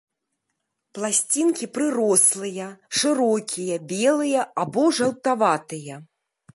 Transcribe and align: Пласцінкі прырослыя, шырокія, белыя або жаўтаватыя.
Пласцінкі 0.97 1.65
прырослыя, 1.75 2.71
шырокія, 3.03 3.75
белыя 3.95 4.41
або 4.65 4.91
жаўтаватыя. 5.01 6.05